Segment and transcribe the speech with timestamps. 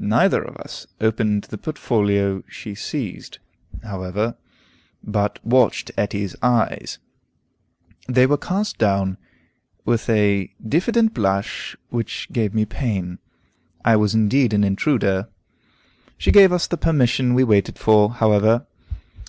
[0.00, 3.38] Neither of us opened the portfolio she seized,
[3.84, 4.34] however,
[5.00, 6.98] but watched Etty's eyes.
[8.08, 9.16] They were cast down
[9.84, 13.20] with a diffident blush which gave me pain;
[13.84, 15.28] I was indeed an intruder.
[16.18, 18.66] She gave us the permission we waited for, however.